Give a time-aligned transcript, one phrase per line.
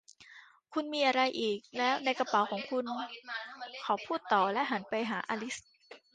[0.73, 2.83] 'คุณมีอะไรอีกแล้วในกระเป๋าของคุณ?'
[3.83, 5.55] เขาพูดต่อและหันไปหาอลิซ